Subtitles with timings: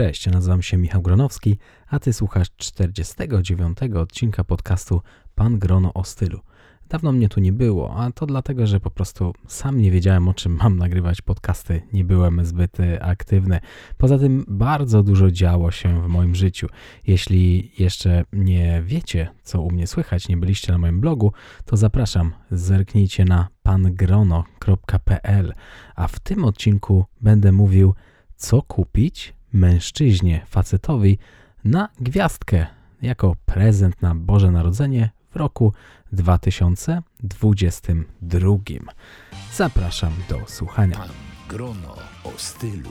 [0.00, 5.00] Cześć, nazywam się Michał Gronowski, a ty słuchasz 49 odcinka podcastu
[5.34, 6.40] Pan Grono o stylu.
[6.88, 10.34] Dawno mnie tu nie było, a to dlatego, że po prostu sam nie wiedziałem o
[10.34, 13.60] czym mam nagrywać podcasty, nie byłem zbyt e, aktywny.
[13.98, 16.66] Poza tym bardzo dużo działo się w moim życiu.
[17.06, 21.32] Jeśli jeszcze nie wiecie, co u mnie słychać, nie byliście na moim blogu,
[21.64, 25.54] to zapraszam, zerknijcie na pangrono.pl,
[25.94, 27.94] a w tym odcinku będę mówił,
[28.36, 31.18] co kupić mężczyźnie, facetowi
[31.64, 32.66] na gwiazdkę
[33.02, 35.72] jako prezent na Boże Narodzenie w roku
[36.12, 38.56] 2022.
[39.54, 40.96] Zapraszam do słuchania.
[40.96, 41.08] Pan
[41.48, 42.90] Grono o stylu.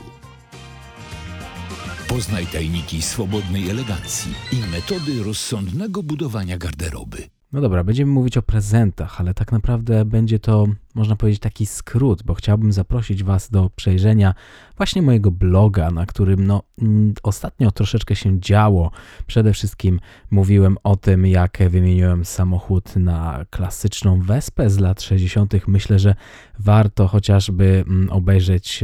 [2.08, 7.18] Poznaj tajniki swobodnej elegancji i metody rozsądnego budowania garderoby.
[7.52, 12.24] No dobra, będziemy mówić o prezentach, ale tak naprawdę będzie to, można powiedzieć, taki skrót,
[12.24, 14.34] bo chciałbym zaprosić Was do przejrzenia
[14.78, 18.92] właśnie mojego bloga, na którym no, mm, ostatnio troszeczkę się działo.
[19.28, 20.00] Przede wszystkim
[20.32, 25.54] mówiłem o tym, jak wymieniłem samochód na klasyczną Wespę z lat 60.
[25.68, 26.16] Myślę, że
[26.60, 28.84] warto chociażby mm, obejrzeć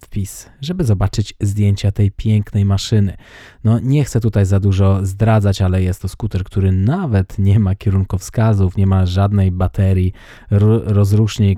[0.00, 3.16] wpis, żeby zobaczyć zdjęcia tej pięknej maszyny.
[3.64, 7.74] No nie chcę tutaj za dużo zdradzać, ale jest to skuter, który nawet nie ma
[7.74, 10.12] kierunkowskazów, nie ma żadnej baterii,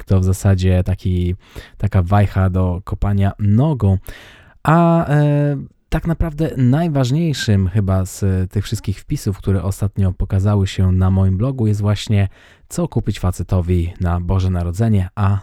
[0.04, 1.34] to w zasadzie taki,
[1.78, 3.98] taka wajcha do kopania nogą,
[4.62, 5.56] a e,
[5.88, 11.66] tak naprawdę najważniejszym chyba z tych wszystkich wpisów, które ostatnio pokazały się na moim blogu
[11.66, 12.28] jest właśnie
[12.68, 15.38] co kupić facetowi na Boże Narodzenie, a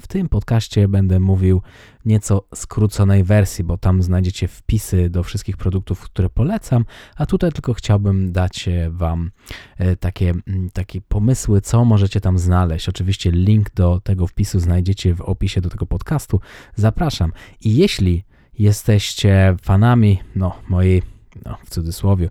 [0.00, 1.62] w tym podcaście będę mówił
[2.04, 6.84] nieco skróconej wersji, bo tam znajdziecie wpisy do wszystkich produktów, które polecam,
[7.16, 9.30] a tutaj tylko chciałbym dać e, Wam
[9.76, 10.34] e, takie,
[10.72, 12.88] takie pomysły, co możecie tam znaleźć.
[12.88, 16.40] Oczywiście link do tego wpisu znajdziecie w opisie do tego podcastu.
[16.74, 17.32] Zapraszam.
[17.60, 18.24] I jeśli
[18.58, 21.02] jesteście fanami no, mojej,
[21.44, 22.30] no, w cudzysłowie,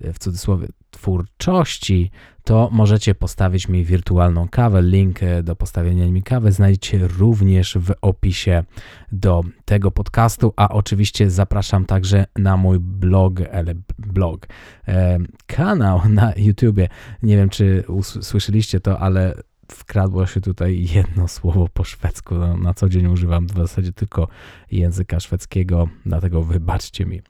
[0.00, 2.10] w cudzysłowie twórczości,
[2.44, 4.82] to możecie postawić mi wirtualną kawę.
[4.82, 8.64] Link e, do postawienia mi kawy znajdziecie również w opisie
[9.12, 14.46] do tego podcastu, a oczywiście zapraszam także na mój blog, ale blog,
[14.88, 16.88] e, kanał na YouTubie.
[17.22, 19.34] Nie wiem, czy usłyszeliście to, ale
[19.72, 22.34] wkradło się tutaj jedno słowo po szwedzku.
[22.34, 24.28] No, na co dzień używam w zasadzie tylko
[24.70, 27.22] języka szwedzkiego, dlatego wybaczcie mi.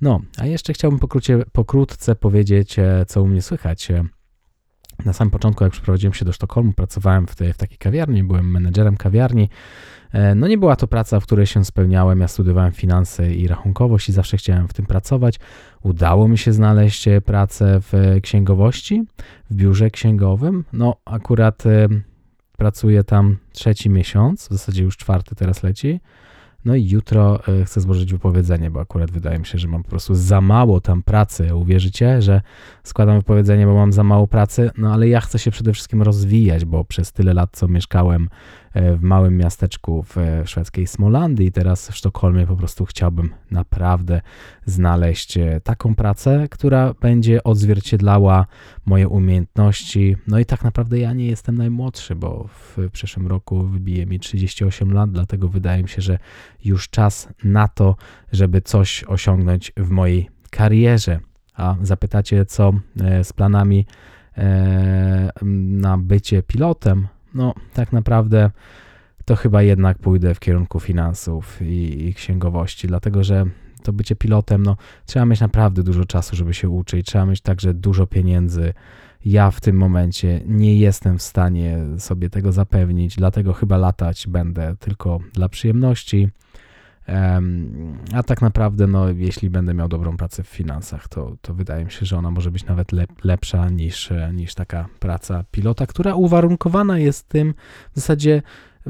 [0.00, 3.88] No, a jeszcze chciałbym pokrócie, pokrótce powiedzieć, e, co u mnie słychać.
[5.00, 8.24] E, na samym początku, jak przeprowadziłem się do Sztokholmu, pracowałem w, tej, w takiej kawiarni,
[8.24, 9.48] byłem menedżerem kawiarni.
[10.12, 12.20] E, no nie była to praca, w której się spełniałem.
[12.20, 15.40] Ja studiowałem finanse i rachunkowość i zawsze chciałem w tym pracować.
[15.82, 19.04] Udało mi się znaleźć e, pracę w księgowości,
[19.50, 20.64] w biurze księgowym.
[20.72, 21.88] No akurat e,
[22.56, 26.00] pracuję tam trzeci miesiąc, w zasadzie już czwarty teraz leci.
[26.64, 30.14] No i jutro chcę złożyć wypowiedzenie, bo akurat wydaje mi się, że mam po prostu
[30.14, 31.54] za mało tam pracy.
[31.54, 32.40] Uwierzycie, że
[32.84, 34.70] składam wypowiedzenie, bo mam za mało pracy?
[34.78, 38.28] No ale ja chcę się przede wszystkim rozwijać, bo przez tyle lat, co mieszkałem
[38.67, 41.52] E, w małym miasteczku w szwedzkiej Smolandii.
[41.52, 44.20] Teraz w Sztokholmie po prostu chciałbym naprawdę
[44.64, 48.46] znaleźć e, taką pracę, która będzie odzwierciedlała
[48.86, 50.16] moje umiejętności.
[50.26, 54.92] No i tak naprawdę ja nie jestem najmłodszy, bo w przyszłym roku wybije mi 38
[54.92, 56.18] lat, dlatego wydaje mi się, że
[56.64, 57.96] już czas na to,
[58.32, 61.20] żeby coś osiągnąć w mojej karierze.
[61.54, 63.86] A zapytacie, co e, z planami
[65.46, 67.08] na bycie pilotem?
[67.34, 68.50] No tak naprawdę
[69.24, 73.44] to chyba jednak pójdę w kierunku finansów i, i księgowości, dlatego że
[73.82, 77.74] to bycie pilotem, no trzeba mieć naprawdę dużo czasu, żeby się uczyć, trzeba mieć także
[77.74, 78.74] dużo pieniędzy.
[79.24, 84.76] Ja w tym momencie nie jestem w stanie sobie tego zapewnić, dlatego chyba latać będę
[84.80, 86.28] tylko dla przyjemności.
[88.12, 91.90] A tak naprawdę, no, jeśli będę miał dobrą pracę w finansach, to, to wydaje mi
[91.90, 96.98] się, że ona może być nawet lep, lepsza niż, niż taka praca pilota, która uwarunkowana
[96.98, 97.54] jest tym
[97.92, 98.42] w zasadzie,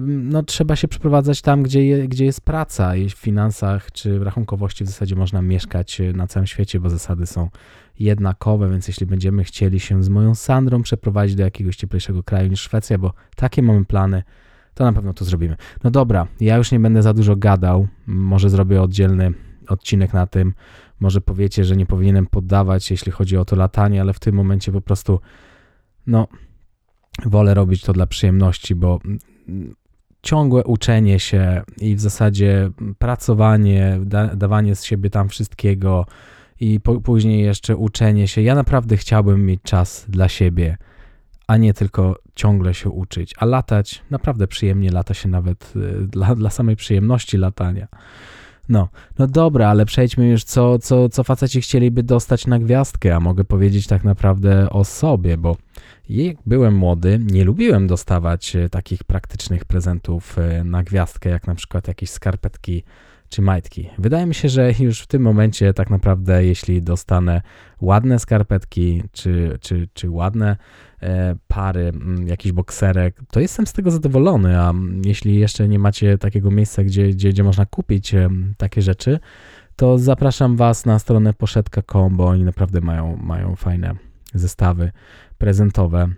[0.07, 2.93] no, trzeba się przeprowadzać tam, gdzie, je, gdzie jest praca.
[3.09, 7.49] W finansach czy w rachunkowości w zasadzie można mieszkać na całym świecie, bo zasady są
[7.99, 12.61] jednakowe, więc jeśli będziemy chcieli się z moją Sandrą przeprowadzić do jakiegoś cieplejszego kraju niż
[12.61, 14.23] Szwecja, bo takie mamy plany,
[14.79, 15.57] to na pewno to zrobimy.
[15.85, 17.89] No dobra, ja już nie będę za dużo gadał.
[18.07, 19.33] Może zrobię oddzielny
[19.69, 20.55] odcinek na tym.
[21.01, 24.73] Może powiecie, że nie powinienem poddawać, jeśli chodzi o to latanie, ale w tym momencie
[24.73, 25.21] po prostu,
[26.07, 26.29] no,
[27.27, 29.01] wolę robić to dla przyjemności, bo
[30.23, 36.07] ciągłe uczenie się i w zasadzie pracowanie, da, dawanie z siebie tam wszystkiego
[36.61, 38.43] i po, później jeszcze uczenie się.
[38.43, 40.77] Ja naprawdę chciałbym mieć czas dla siebie
[41.49, 43.35] a nie tylko ciągle się uczyć.
[43.39, 47.89] A latać, naprawdę przyjemnie lata się nawet y, dla, dla samej przyjemności latania.
[48.69, 53.21] No, no dobra, ale przejdźmy już, co, co, co faceci chcieliby dostać na gwiazdkę, a
[53.21, 55.57] mogę powiedzieć tak naprawdę o sobie, bo
[56.09, 61.55] jak byłem młody, nie lubiłem dostawać e, takich praktycznych prezentów e, na gwiazdkę, jak na
[61.55, 62.83] przykład jakieś skarpetki
[63.29, 63.91] czy majtki.
[63.99, 67.43] Wydaje mi się, że już w tym momencie tak naprawdę, jeśli dostanę
[67.81, 70.57] ładne skarpetki czy, czy, czy ładne
[71.03, 76.19] e, pary, m, jakiś bokserek, to jestem z tego zadowolony, a jeśli jeszcze nie macie
[76.19, 79.19] takiego miejsca, gdzie, gdzie, gdzie można kupić e, takie rzeczy,
[79.77, 83.95] to zapraszam Was na stronę poszetka.com, bo oni naprawdę mają, mają fajne
[84.35, 84.93] zestawy
[85.39, 86.09] prezentowe.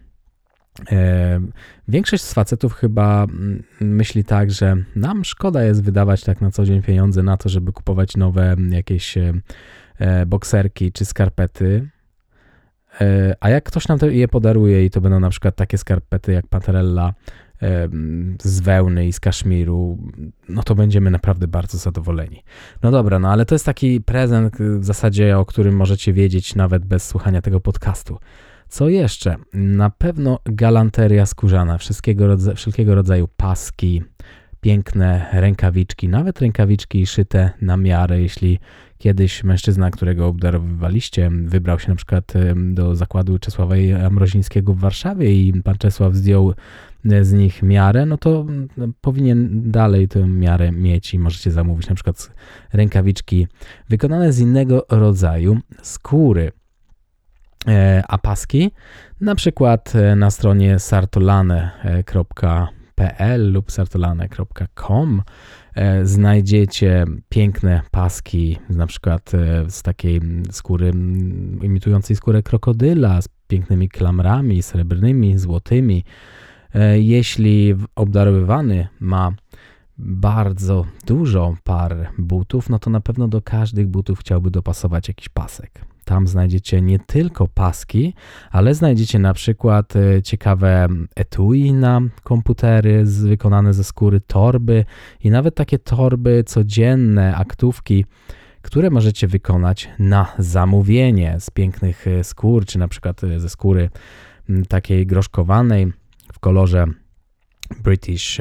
[0.93, 1.41] E,
[1.89, 6.65] większość z facetów chyba mm, myśli tak, że nam szkoda jest wydawać tak na co
[6.65, 9.33] dzień pieniądze na to, żeby kupować nowe jakieś e,
[9.99, 11.89] e, bokserki czy skarpety.
[13.41, 17.15] A jak ktoś nam je podaruje i to będą na przykład takie skarpety jak Pantarella
[18.43, 19.99] z wełny i z kaszmiru,
[20.49, 22.43] no to będziemy naprawdę bardzo zadowoleni.
[22.83, 26.85] No dobra, no ale to jest taki prezent w zasadzie, o którym możecie wiedzieć nawet
[26.85, 28.19] bez słuchania tego podcastu.
[28.71, 29.37] Co jeszcze?
[29.53, 34.03] Na pewno galanteria skórzana, wszystkiego wszelkiego rodzaju paski,
[34.61, 38.59] piękne rękawiczki, nawet rękawiczki szyte na miarę, jeśli
[38.99, 43.75] kiedyś mężczyzna, którego obdarowywaliście, wybrał się na przykład do zakładu Czesława
[44.11, 46.55] Mrozińskiego w Warszawie i pan Czesław zdjął
[47.11, 48.47] e, z nich miarę, no to
[49.01, 52.33] powinien dalej tę miarę mieć i możecie zamówić na przykład
[52.73, 53.47] rękawiczki
[53.89, 56.53] wykonane z innego rodzaju skóry.
[57.69, 58.71] E, apaski,
[59.21, 65.23] na przykład e, na stronie sartolane.pl lub sartolane.com
[65.75, 69.33] e, znajdziecie piękne paski, na przykład
[69.69, 70.21] z takiej
[70.51, 70.91] skóry
[71.63, 76.05] imitującej skórę krokodyla, z pięknymi klamrami srebrnymi, złotymi.
[76.95, 79.33] Jeśli obdarowywany ma
[79.99, 85.90] bardzo dużo par butów, no to na pewno do każdych butów chciałby dopasować jakiś pasek.
[86.11, 88.15] Tam znajdziecie nie tylko paski,
[88.51, 94.85] ale znajdziecie na przykład e, ciekawe etui na komputery wykonane ze skóry, torby
[95.25, 98.05] i nawet takie torby codzienne, aktówki,
[98.63, 103.91] które możecie wykonać na zamówienie z pięknych e, skór, czy na przykład e, ze skóry
[104.69, 105.93] takiej groszkowanej
[106.33, 106.87] w kolorze
[107.83, 108.41] British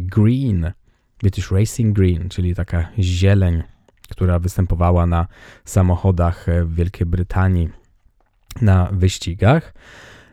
[0.00, 0.72] Green,
[1.18, 3.62] British Racing Green, czyli taka zieleń
[4.06, 5.26] która występowała na
[5.64, 7.68] samochodach w Wielkiej Brytanii
[8.62, 9.72] na wyścigach.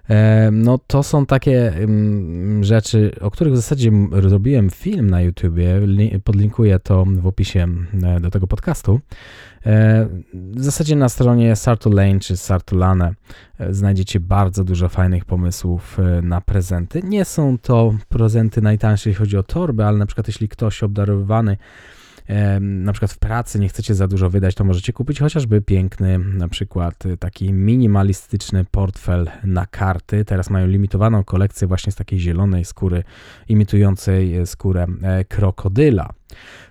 [0.09, 3.91] E, no to są takie mm, rzeczy, o których w zasadzie
[4.21, 5.81] zrobiłem film na YouTubie,
[6.23, 7.67] podlinkuję to w opisie
[8.03, 8.99] e, do tego podcastu.
[9.65, 13.13] E, w zasadzie na stronie Sartolane czy Sartolane
[13.69, 17.01] znajdziecie bardzo dużo fajnych pomysłów na prezenty.
[17.03, 21.57] Nie są to prezenty najtańsze, jeśli chodzi o torby, ale na przykład jeśli ktoś obdarowywany
[22.59, 26.47] na przykład w pracy nie chcecie za dużo wydać, to możecie kupić chociażby piękny, na
[26.47, 30.25] przykład y, taki minimalistyczny portfel na karty.
[30.25, 33.03] Teraz mają limitowaną kolekcję właśnie z takiej zielonej skóry,
[33.49, 36.09] imitującej y, skórę e, krokodyla.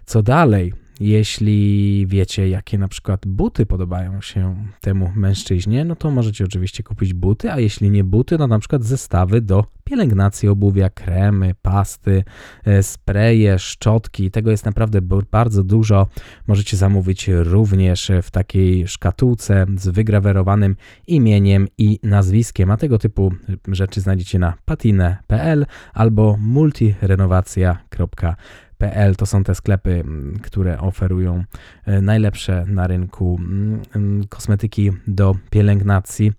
[0.07, 0.82] Co dalej?
[1.03, 7.15] Jeśli wiecie, jakie na przykład buty podobają się temu mężczyźnie, no to możecie oczywiście kupić
[7.15, 12.25] buty, a jeśli nie buty, no na przykład zestawy do pielęgnacji obuwia, kremy, pasty,
[12.65, 14.31] e, spreje, szczotki.
[14.31, 15.01] Tego jest naprawdę
[15.31, 16.07] bardzo dużo.
[16.47, 23.33] Możecie zamówić również w takiej szkatułce z wygrawerowanym imieniem i nazwiskiem, a tego typu
[23.69, 28.37] rzeczy znajdziecie na patinę.pl albo multirenowacja.pl
[28.83, 31.45] PL to są te sklepy, mm, które oferują
[31.87, 36.33] e, najlepsze na rynku mm, mm, kosmetyki do pielęgnacji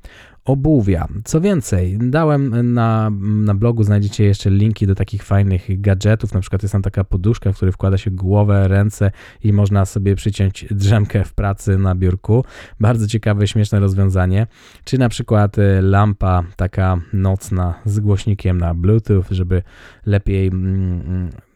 [0.45, 1.07] obuwia.
[1.23, 6.63] Co więcej, dałem na, na blogu, znajdziecie jeszcze linki do takich fajnych gadżetów, na przykład
[6.63, 9.12] jest tam taka poduszka, w której wkłada się głowę, ręce
[9.43, 12.45] i można sobie przyciąć drzemkę w pracy na biurku.
[12.79, 14.47] Bardzo ciekawe, śmieszne rozwiązanie.
[14.83, 19.63] Czy na przykład e, lampa taka nocna z głośnikiem na bluetooth, żeby
[20.05, 20.51] lepiej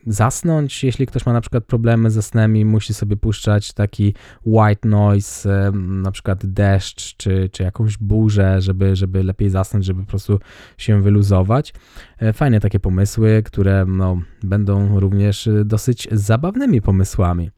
[0.08, 4.14] zasnąć, jeśli ktoś ma na przykład problemy ze snem i musi sobie puszczać taki
[4.46, 10.10] white noise, na przykład deszcz czy, czy jakąś burzę, żeby, żeby lepiej zasnąć, żeby po
[10.10, 10.40] prostu
[10.78, 11.74] się wyluzować.
[12.20, 17.52] E, fajne takie pomysły, które no, będą również dosyć zabawnymi pomysłami.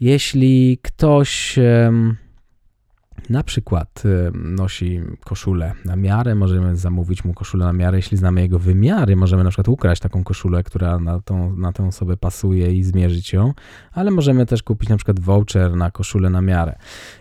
[0.00, 1.58] Jeśli ktoś
[3.30, 8.40] na przykład y, nosi koszulę na miarę, możemy zamówić mu koszulę na miarę, jeśli znamy
[8.40, 12.72] jego wymiary, możemy na przykład ukraść taką koszulę, która na tą, na tę osobę pasuje
[12.72, 13.52] i zmierzyć ją,
[13.92, 16.76] ale możemy też kupić na przykład voucher na koszulę na miarę.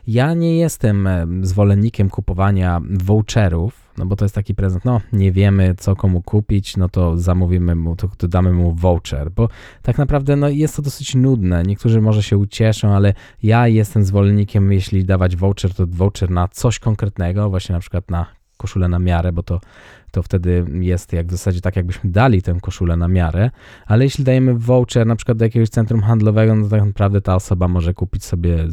[0.07, 1.07] Ja nie jestem
[1.41, 6.77] zwolennikiem kupowania voucherów, no bo to jest taki prezent, no nie wiemy co komu kupić,
[6.77, 9.49] no to zamówimy mu, to, to damy mu voucher, bo
[9.81, 11.63] tak naprawdę no jest to dosyć nudne.
[11.63, 16.79] Niektórzy może się ucieszą, ale ja jestem zwolennikiem, jeśli dawać voucher, to voucher na coś
[16.79, 18.25] konkretnego, właśnie na przykład na
[18.57, 19.61] koszulę na miarę, bo to,
[20.11, 23.51] to wtedy jest jak w zasadzie tak, jakbyśmy dali tę koszulę na miarę,
[23.85, 27.35] ale jeśli dajemy voucher na przykład do jakiegoś centrum handlowego, no to tak naprawdę ta
[27.35, 28.67] osoba może kupić sobie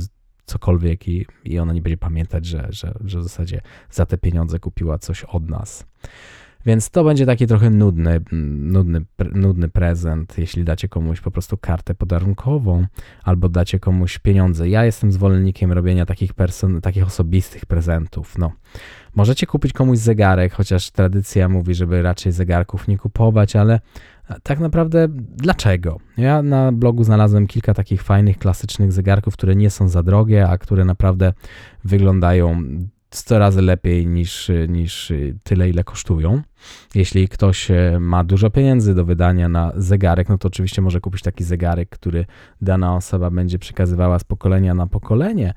[0.48, 4.58] cokolwiek i, i ona nie będzie pamiętać, że, że, że w zasadzie za te pieniądze
[4.58, 5.86] kupiła coś od nas.
[6.66, 9.00] Więc to będzie taki trochę nudny, nudny,
[9.34, 12.86] nudny prezent, jeśli dacie komuś po prostu kartę podarunkową
[13.22, 14.68] albo dacie komuś pieniądze.
[14.68, 18.38] Ja jestem zwolennikiem robienia takich, person, takich osobistych prezentów.
[18.38, 18.52] No.
[19.14, 23.80] Możecie kupić komuś zegarek, chociaż tradycja mówi, żeby raczej zegarków nie kupować, ale
[24.42, 25.98] tak naprawdę dlaczego?
[26.16, 30.58] Ja na blogu znalazłem kilka takich fajnych, klasycznych zegarków, które nie są za drogie, a
[30.58, 31.32] które naprawdę
[31.84, 32.62] wyglądają
[33.10, 36.42] 100 razy lepiej niż, niż tyle, ile kosztują.
[36.94, 41.22] Jeśli ktoś e, ma dużo pieniędzy do wydania na zegarek, no to oczywiście może kupić
[41.22, 42.26] taki zegarek, który
[42.62, 45.54] dana osoba będzie przekazywała z pokolenia na pokolenie,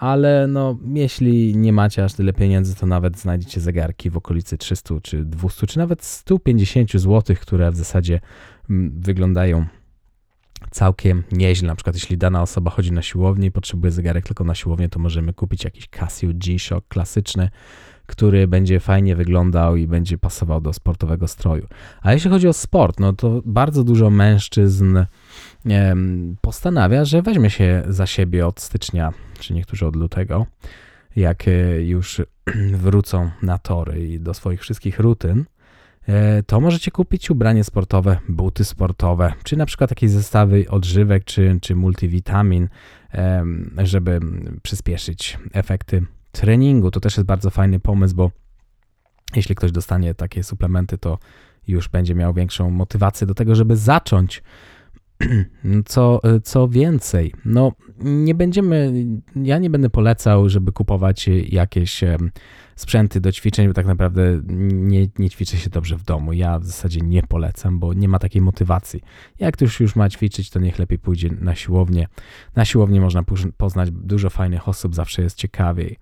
[0.00, 4.94] ale no, jeśli nie macie aż tyle pieniędzy, to nawet znajdziecie zegarki w okolicy 300
[5.02, 8.20] czy 200 czy nawet 150 zł, które w zasadzie
[8.70, 9.66] mm, wyglądają
[10.70, 11.68] całkiem nieźle.
[11.68, 14.98] Na przykład, jeśli dana osoba chodzi na siłownię i potrzebuje zegarek tylko na siłownię, to
[14.98, 17.50] możemy kupić jakiś Casio G-Shock klasyczny,
[18.10, 21.66] który będzie fajnie wyglądał i będzie pasował do sportowego stroju.
[22.02, 24.98] A jeśli chodzi o sport, no to bardzo dużo mężczyzn
[26.40, 30.46] postanawia, że weźmie się za siebie od stycznia, czy niektórzy od lutego,
[31.16, 32.22] jak e, już
[32.84, 35.44] wrócą na tory i do swoich wszystkich rutyn,
[36.08, 41.58] e, to możecie kupić ubranie sportowe, buty sportowe, czy na przykład jakieś zestawy odżywek, czy,
[41.62, 42.68] czy multivitamin,
[43.78, 44.20] żeby
[44.62, 46.90] przyspieszyć efekty treningu.
[46.90, 48.30] To też jest bardzo fajny pomysł, bo
[49.36, 51.18] jeśli ktoś dostanie takie suplementy, to
[51.66, 54.42] już będzie miał większą motywację do tego, żeby zacząć
[55.86, 58.92] Co, co więcej, no nie będziemy,
[59.36, 62.00] ja nie będę polecał, żeby kupować jakieś
[62.76, 66.32] sprzęty do ćwiczeń, bo tak naprawdę nie, nie ćwiczy się dobrze w domu.
[66.32, 69.00] Ja w zasadzie nie polecam, bo nie ma takiej motywacji.
[69.38, 72.06] Jak ktoś już ma ćwiczyć, to niech lepiej pójdzie na siłownię.
[72.56, 73.22] Na siłowni można
[73.56, 75.96] poznać dużo fajnych osób, zawsze jest ciekawiej.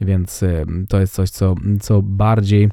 [0.00, 0.44] Więc
[0.88, 2.70] to jest coś, co, co bardziej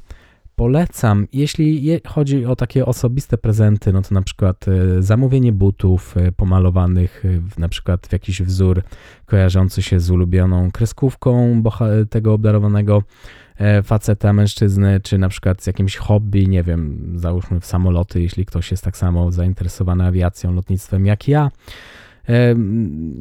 [0.56, 6.32] polecam, jeśli chodzi o takie osobiste prezenty, no to na przykład e, zamówienie butów e,
[6.32, 8.84] pomalowanych e, na przykład w jakiś wzór
[9.26, 11.64] kojarzący się z ulubioną kreskówką
[12.10, 13.04] tego obdarowanego
[13.84, 18.72] faceta, mężczyzny, czy na przykład z jakimś hobby, nie wiem, załóżmy w samoloty, jeśli ktoś
[18.72, 21.52] jest tak samo zainteresowany awiacją, lotnictwem jak ja.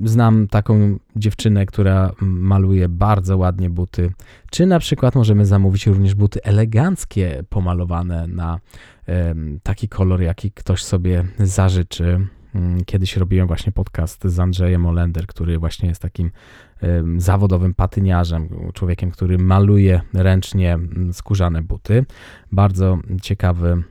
[0.05, 4.13] Znam taką dziewczynę, która maluje bardzo ładnie buty.
[4.51, 8.61] Czy na przykład możemy zamówić również buty eleganckie, pomalowane na
[9.63, 12.27] taki kolor, jaki ktoś sobie zażyczy.
[12.55, 16.31] Mm, kiedyś robiłem właśnie podcast z Andrzejem Olender, który właśnie jest takim
[17.17, 22.05] zawodowym patyniarzem, człowiekiem, który maluje ręcznie mm, skórzane buty.
[22.53, 23.83] Bardzo ciekawy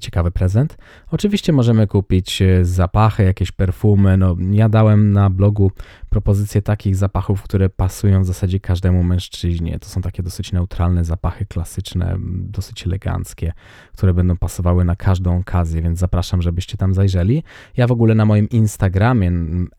[0.00, 0.76] ciekawy prezent.
[1.10, 4.16] Oczywiście możemy kupić e, zapachy, jakieś perfumy.
[4.16, 5.72] No, ja dałem na blogu
[6.08, 9.78] propozycję takich zapachów, które pasują w zasadzie każdemu mężczyźnie.
[9.78, 13.52] To są takie dosyć neutralne zapachy, klasyczne, dosyć eleganckie,
[13.92, 17.42] które będą pasowały na każdą okazję, więc zapraszam, żebyście tam zajrzeli.
[17.76, 19.30] Ja w ogóle na moim Instagramie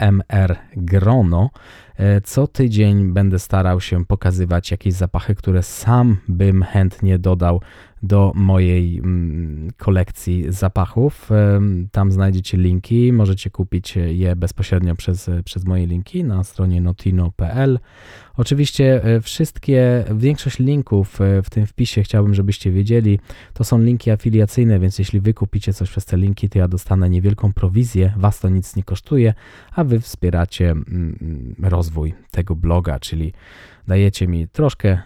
[0.01, 1.49] mrgrono
[1.97, 7.61] e, co tydzień będę starał się pokazywać jakieś zapachy, które sam bym chętnie dodał
[8.03, 11.29] do mojej mm, kolekcji zapachów.
[11.91, 17.79] Tam znajdziecie linki, możecie kupić je bezpośrednio przez, przez moje linki na stronie notino.pl.
[18.39, 23.19] Oczywiście e, wszystkie, większość linków e, w tym wpisie chciałbym, żebyście wiedzieli,
[23.53, 27.09] to są linki afiliacyjne, więc jeśli wy kupicie coś przez te linki, to ja dostanę
[27.09, 29.33] niewielką prowizję, was to nic nie kosztuje,
[29.75, 30.85] a wy wspieracie mm,
[31.21, 33.33] mm, rozwój tego bloga, czyli
[33.87, 35.01] dajecie mi troszkę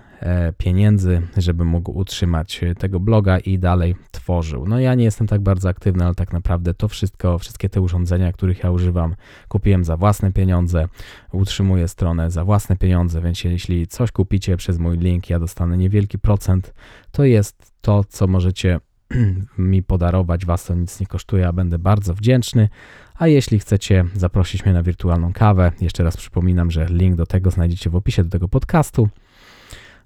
[0.57, 4.67] pieniędzy, żeby mógł utrzymać tego bloga i dalej tworzył.
[4.67, 8.33] No ja nie jestem tak bardzo aktywny, ale tak naprawdę to wszystko, wszystkie te urządzenia,
[8.33, 9.15] których ja używam,
[9.47, 10.87] kupiłem za własne pieniądze,
[11.31, 16.19] utrzymuję stronę za własne pieniądze, więc jeśli coś kupicie przez mój link, ja dostanę niewielki
[16.19, 16.73] procent,
[17.11, 18.79] to jest to, co możecie
[19.57, 22.69] mi podarować, was to nic nie kosztuje, a będę bardzo wdzięczny.
[23.15, 27.51] A jeśli chcecie zaprosić mnie na wirtualną kawę, jeszcze raz przypominam, że link do tego
[27.51, 29.09] znajdziecie w opisie do tego podcastu.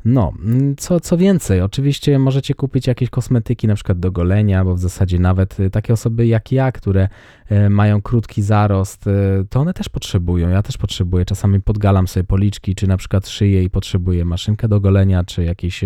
[0.06, 4.76] No, mm, co, co więcej, oczywiście możecie kupić jakieś kosmetyki na przykład do golenia, bo
[4.76, 7.08] w zasadzie nawet y, takie osoby jak ja, które
[7.52, 9.12] y, mają krótki zarost, y,
[9.50, 10.50] to one też potrzebują.
[10.50, 11.26] Ja też potrzebuję.
[11.26, 15.84] Czasami podgalam sobie policzki, czy na przykład szyję i potrzebuję maszynkę do golenia, czy jakiś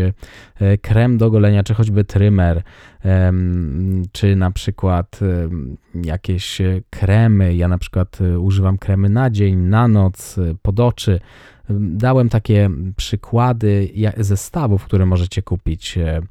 [0.82, 2.62] krem do golenia, czy choćby trymer,
[4.12, 5.20] czy na przykład
[6.04, 7.56] jakieś kremy.
[7.56, 11.20] Ja na przykład używam kremy na dzień, na noc, pod oczy.
[11.80, 16.22] Dałem takie przykłady zestawów, które możecie kupić e,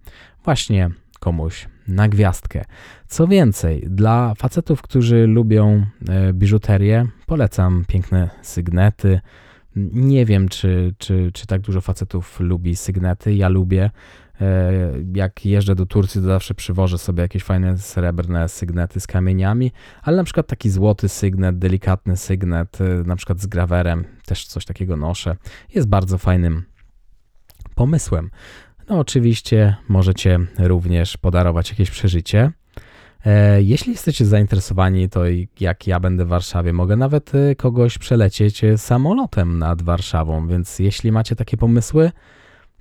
[0.44, 2.64] właśnie komuś na gwiazdkę.
[3.08, 9.20] Co więcej, dla facetów, którzy lubią e, biżuterię, polecam piękne sygnety.
[9.92, 13.34] Nie wiem, czy, czy, czy tak dużo facetów lubi sygnety.
[13.34, 13.90] Ja lubię.
[14.40, 14.72] E,
[15.14, 20.16] jak jeżdżę do Turcji, to zawsze przywożę sobie jakieś fajne srebrne sygnety z kamieniami, ale
[20.16, 24.96] na przykład taki złoty sygnet, delikatny sygnet, e, na przykład z grawerem, też coś takiego
[24.96, 25.36] noszę,
[25.74, 26.62] jest bardzo fajnym
[27.74, 28.30] pomysłem.
[28.88, 32.52] No, oczywiście możecie również podarować jakieś przeżycie.
[33.26, 35.22] E, jeśli jesteście zainteresowani, to
[35.60, 41.36] jak ja będę w Warszawie, mogę nawet kogoś przelecieć samolotem nad Warszawą, więc jeśli macie
[41.36, 42.12] takie pomysły,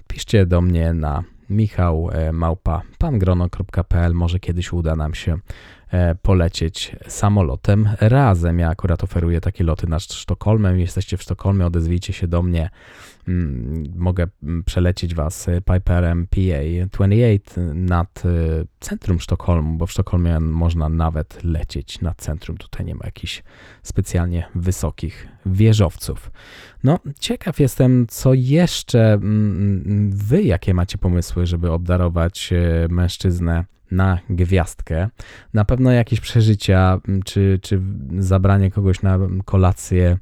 [0.07, 4.13] piszcie do mnie na Michał e, Małpa pangrono.pl.
[4.13, 5.37] Może kiedyś uda nam się
[6.21, 8.59] polecieć samolotem razem.
[8.59, 10.79] Ja akurat oferuję takie loty nad Sztokholmem.
[10.79, 12.69] Jesteście w Sztokholmie, odezwijcie się do mnie.
[13.27, 18.29] Mm, mogę mm, przelecieć Was Piperem PA-28 nad e,
[18.79, 22.57] centrum Sztokholmu, bo w Sztokholmie można nawet lecieć nad centrum.
[22.57, 23.43] Tutaj nie ma jakichś
[23.83, 26.31] specjalnie wysokich wieżowców.
[26.83, 34.19] No, ciekaw jestem, co jeszcze mm, Wy, jakie macie pomysły, żeby obdarować e, mężczyznę na
[34.29, 35.09] gwiazdkę.
[35.53, 37.81] Na pewno jakieś przeżycia, czy, czy
[38.17, 40.17] zabranie kogoś na kolację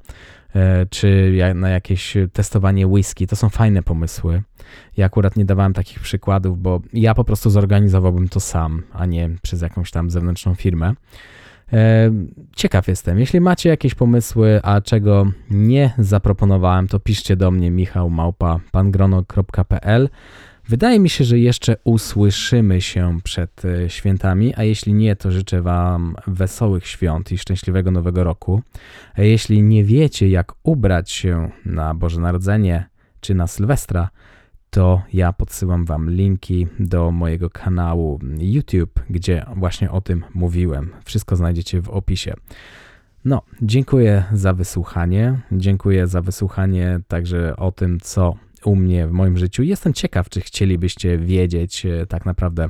[0.57, 3.27] E, czy na jakieś testowanie whisky.
[3.27, 4.41] To są fajne pomysły.
[4.97, 9.29] Ja akurat nie dawałem takich przykładów, bo ja po prostu zorganizowałbym to sam, a nie
[9.41, 10.93] przez jakąś tam zewnętrzną firmę.
[11.73, 12.11] E,
[12.55, 13.19] ciekaw jestem.
[13.19, 20.09] Jeśli macie jakieś pomysły, a czego nie zaproponowałem, to piszcie do mnie michałmałpa.pangrono.pl
[20.69, 25.61] Wydaje mi się, że jeszcze usłyszymy się przed e, świętami, a jeśli nie, to życzę
[25.61, 28.61] Wam wesołych świąt i szczęśliwego nowego roku.
[29.15, 32.85] A jeśli nie wiecie, jak ubrać się na Boże Narodzenie
[33.21, 34.09] czy na Sylwestra,
[34.69, 40.89] to ja podsyłam Wam linki do mojego kanału YouTube, gdzie właśnie o tym mówiłem.
[41.05, 42.33] Wszystko znajdziecie w opisie.
[43.25, 45.39] No, dziękuję za wysłuchanie.
[45.51, 48.35] Dziękuję za wysłuchanie także o tym, co
[48.67, 49.63] u mnie w moim życiu.
[49.63, 52.69] Jestem ciekaw, czy chcielibyście wiedzieć e, tak naprawdę,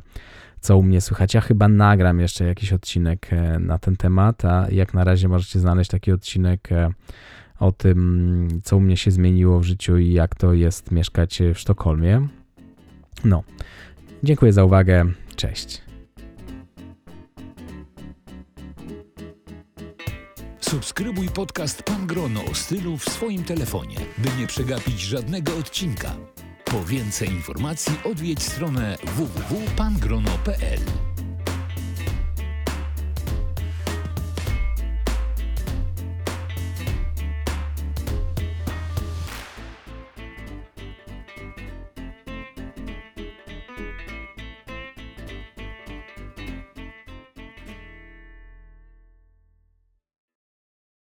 [0.60, 1.34] co u mnie słychać.
[1.34, 5.60] Ja chyba nagram jeszcze jakiś odcinek e, na ten temat, a jak na razie możecie
[5.60, 6.90] znaleźć taki odcinek e,
[7.60, 11.60] o tym, co u mnie się zmieniło w życiu i jak to jest mieszkać w
[11.60, 12.28] Sztokholmie.
[13.26, 13.44] No,
[14.24, 15.06] dziękuję za uwagę.
[15.36, 15.87] Cześć.
[20.70, 26.16] Subskrybuj podcast Pan Grono o stylu w swoim telefonie, by nie przegapić żadnego odcinka.
[26.66, 31.07] Po więcej informacji odwiedź stronę www.pangrono.pl.